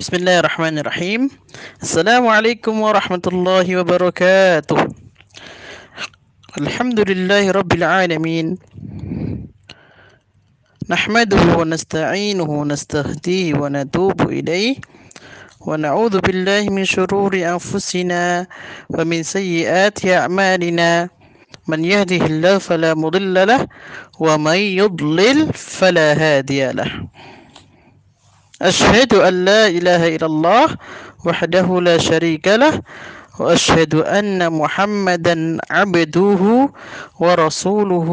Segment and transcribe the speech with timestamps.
[0.00, 1.30] بسم الله الرحمن الرحيم
[1.82, 4.78] السلام عليكم ورحمة الله وبركاته
[6.60, 8.58] الحمد لله رب العالمين
[10.90, 14.76] نحمده ونستعينه ونستهديه ونتوب إليه
[15.60, 18.46] ونعوذ بالله من شرور أنفسنا
[18.90, 21.08] ومن سيئات أعمالنا
[21.68, 23.66] من يهده الله فلا مضل له
[24.18, 26.90] ومن يضلل فلا هادي له
[28.62, 30.66] أشهد أن لا إله إلا الله
[31.26, 32.82] وحده لا شريك له
[33.38, 36.42] وأشهد أن محمدا عبده
[37.20, 38.08] ورسوله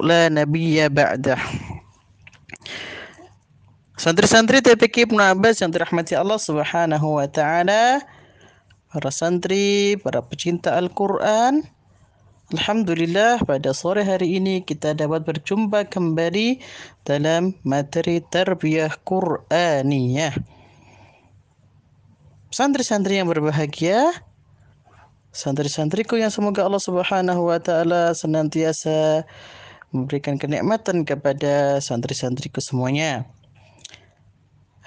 [0.00, 1.38] لا نبي بعده
[4.00, 8.00] Santri-santri TPK Ibnu Abbas yang dirahmati Allah Subhanahu wa taala,
[8.88, 11.60] para santri, para pecinta Al-Qur'an,
[12.50, 16.58] Alhamdulillah pada sore hari ini kita dapat berjumpa kembali
[17.06, 20.34] dalam materi tarbiyah Qur'aniyah.
[22.50, 24.10] Santri-santri yang berbahagia,
[25.30, 29.22] santri-santriku yang semoga Allah Subhanahu wa taala senantiasa
[29.94, 33.30] memberikan kenikmatan kepada santri-santriku semuanya.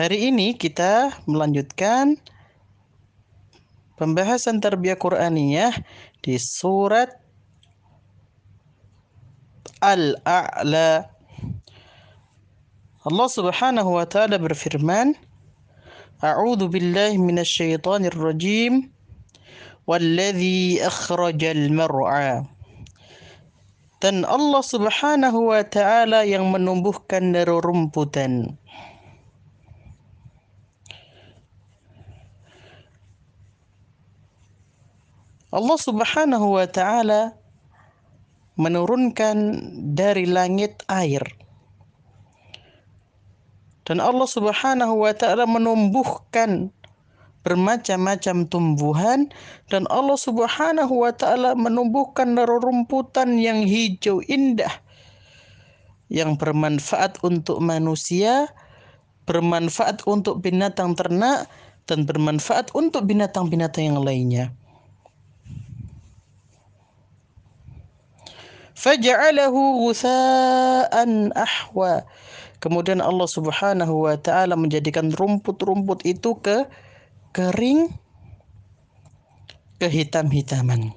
[0.00, 2.16] Hari ini kita melanjutkan
[4.00, 5.76] pembahasan tarbiyah Qur'aniyah
[6.24, 7.19] di surat
[9.80, 11.08] Al-A'la.
[13.00, 15.16] Allah Subhanahu wa taala berfirman,
[16.20, 18.92] A'udzu billahi minasyaitonir rajim.
[19.88, 22.44] Walladzi akhrajal mar'a.
[24.04, 28.52] Dan Allah Subhanahu wa taala yang menumbuhkan nerumputan.
[35.50, 37.39] Allah Subhanahu wa taala
[38.60, 39.36] menurunkan
[39.96, 41.24] dari langit air.
[43.88, 46.68] Dan Allah Subhanahu wa taala menumbuhkan
[47.40, 49.32] bermacam-macam tumbuhan
[49.72, 54.70] dan Allah Subhanahu wa taala menumbuhkan rerumputan yang hijau indah
[56.10, 58.50] yang bermanfaat untuk manusia,
[59.24, 61.46] bermanfaat untuk binatang ternak
[61.86, 64.44] dan bermanfaat untuk binatang-binatang yang lainnya.
[68.80, 72.08] Faja'alahu ghutha'an ahwa.
[72.60, 76.64] Kemudian Allah Subhanahu wa taala menjadikan rumput-rumput itu ke
[77.36, 77.92] kering
[79.80, 80.92] kehitam-hitaman.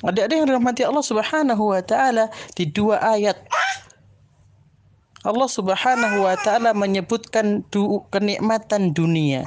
[0.00, 3.36] Adik-adik yang dirahmati Allah Subhanahu wa taala di dua ayat
[5.20, 9.44] Allah Subhanahu wa taala menyebutkan du kenikmatan dunia.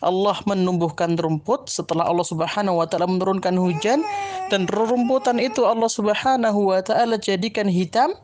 [0.00, 4.00] Allah menumbuhkan rumput setelah Allah Subhanahu wa taala menurunkan hujan
[4.48, 8.16] dan rerumputan itu Allah Subhanahu wa taala jadikan hitam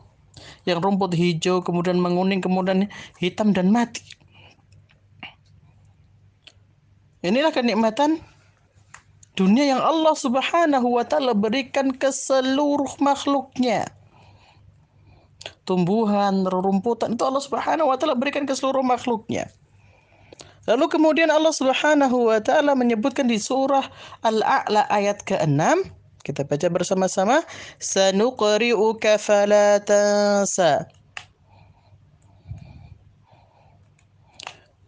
[0.65, 2.89] yang rumput hijau kemudian menguning kemudian
[3.21, 4.01] hitam dan mati.
[7.21, 8.21] Inilah kenikmatan
[9.37, 13.85] dunia yang Allah Subhanahu wa taala berikan ke seluruh makhluknya.
[15.67, 19.53] Tumbuhan, rerumputan itu Allah Subhanahu wa taala berikan ke seluruh makhluknya.
[20.67, 23.87] Lalu kemudian Allah Subhanahu wa taala menyebutkan di surah
[24.27, 25.95] Al-A'la ayat ke-6
[26.27, 27.39] kita baca bersama-sama.
[27.79, 30.91] Sanuqri'uka fala tansa.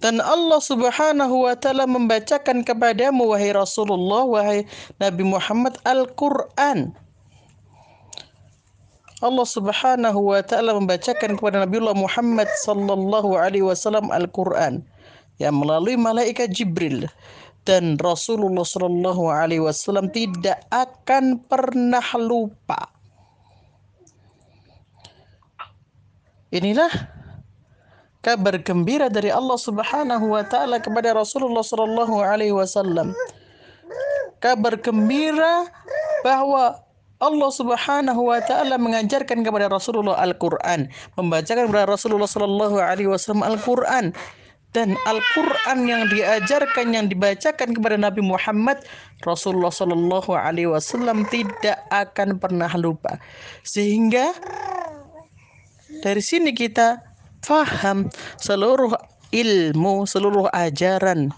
[0.04, 4.68] Dan Allah Subhanahu wa taala membacakan kepadamu wahai Rasulullah wahai
[5.00, 6.92] Nabi Muhammad Al-Qur'an.
[9.20, 14.80] Allah Subhanahu wa taala membacakan kepada Nabiullah Muhammad sallallahu alaihi wasallam Al-Qur'an
[15.40, 17.08] ya melalui malaikat Jibril
[17.64, 22.92] dan Rasulullah Shallallahu Alaihi Wasallam tidak akan pernah lupa.
[26.50, 26.90] Inilah
[28.20, 33.16] kabar gembira dari Allah Subhanahu Wa Taala kepada Rasulullah Shallallahu Alaihi Wasallam.
[34.40, 35.68] Kabar gembira
[36.24, 36.80] bahwa
[37.20, 40.88] Allah Subhanahu wa taala mengajarkan kepada Rasulullah Al-Qur'an,
[41.20, 44.16] membacakan kepada Rasulullah sallallahu alaihi wasallam Al-Qur'an
[44.70, 48.86] dan Al-Quran yang diajarkan yang dibacakan kepada Nabi Muhammad
[49.26, 53.18] Rasulullah Shallallahu Alaihi Wasallam tidak akan pernah lupa.
[53.66, 54.30] Sehingga
[56.06, 57.02] dari sini kita
[57.42, 58.94] faham seluruh
[59.30, 61.30] ilmu seluruh ajaran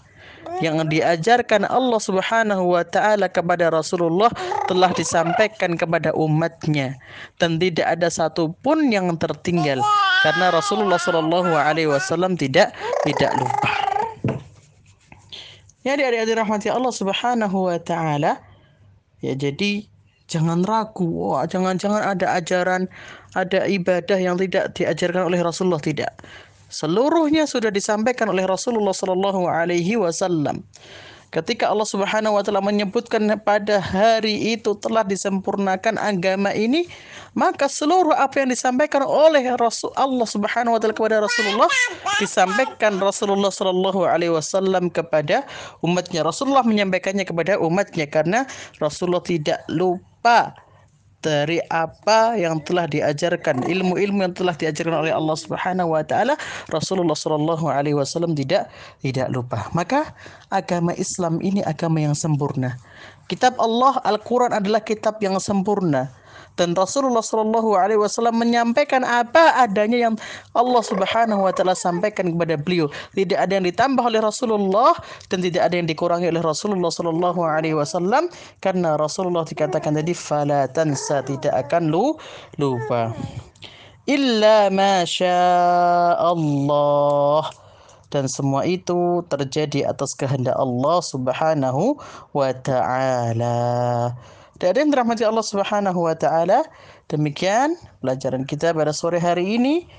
[0.62, 4.30] yang diajarkan Allah Subhanahu wa taala kepada Rasulullah
[4.70, 6.96] telah disampaikan kepada umatnya
[7.42, 9.82] dan tidak ada satupun yang tertinggal
[10.22, 12.70] karena Rasulullah Shallallahu alaihi wasallam tidak
[13.02, 13.70] tidak lupa.
[15.82, 18.38] Ya adik-adik rahmati Allah Subhanahu wa taala.
[19.18, 19.90] Ya jadi
[20.32, 22.88] Jangan ragu, jangan-jangan ada ajaran,
[23.36, 26.08] ada ibadah yang tidak diajarkan oleh Rasulullah tidak.
[26.72, 30.64] Seluruhnya sudah disampaikan oleh Rasulullah Sallallahu Alaihi Wasallam.
[31.32, 36.84] Ketika Allah Subhanahu wa taala menyebutkan pada hari itu telah disempurnakan agama ini,
[37.32, 41.72] maka seluruh apa yang disampaikan oleh Rasul Allah Subhanahu wa taala kepada Rasulullah
[42.20, 45.48] disampaikan Rasulullah sallallahu alaihi wasallam kepada
[45.80, 46.20] umatnya.
[46.20, 48.44] Rasulullah menyampaikannya kepada umatnya karena
[48.76, 50.52] Rasulullah tidak lupa
[51.22, 56.34] dari apa yang telah diajarkan ilmu-ilmu yang telah diajarkan oleh Allah Subhanahu wa taala
[56.68, 58.68] Rasulullah Shallallahu alaihi wasallam tidak
[59.00, 59.70] tidak lupa.
[59.72, 60.10] Maka
[60.50, 62.74] agama Islam ini agama yang sempurna.
[63.30, 66.10] Kitab Allah Al-Qur'an adalah kitab yang sempurna
[66.56, 70.14] dan Rasulullah Shallallahu Alaihi Wasallam menyampaikan apa adanya yang
[70.52, 72.92] Allah Subhanahu Wa Taala sampaikan kepada beliau.
[73.16, 74.92] Tidak ada yang ditambah oleh Rasulullah
[75.32, 78.28] dan tidak ada yang dikurangi oleh Rasulullah Shallallahu Alaihi Wasallam
[78.60, 82.16] karena Rasulullah dikatakan tadi fala tansa tidak akan lu
[82.60, 83.16] lupa.
[84.02, 85.38] Illa masya
[86.18, 87.46] Allah
[88.12, 91.96] dan semua itu terjadi atas kehendak Allah Subhanahu
[92.36, 94.12] wa taala.
[94.62, 96.62] Dan yang dirahmati Allah Subhanahu wa taala,
[97.10, 99.90] demikian pelajaran kita pada sore hari ini.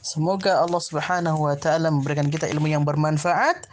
[0.00, 3.68] Semoga Allah Subhanahu wa taala memberikan kita ilmu yang bermanfaat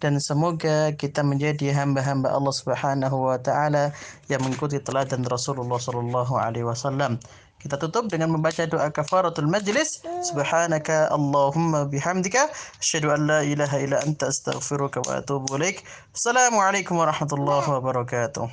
[0.00, 3.92] dan semoga kita menjadi hamba-hamba Allah Subhanahu wa taala
[4.32, 7.20] yang mengikuti teladan Rasulullah sallallahu alaihi wasallam.
[7.60, 10.00] Kita tutup dengan membaca doa kafaratul majlis.
[10.24, 12.48] Subhanaka Allahumma bihamdika
[12.80, 15.84] asyhadu an la ilaha illa anta astaghfiruka wa atubu ilaik.
[16.16, 18.48] Assalamualaikum warahmatullahi wabarakatuh.